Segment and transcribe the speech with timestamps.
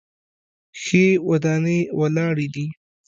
[0.81, 2.65] ښې ودانۍ ولاړې دي.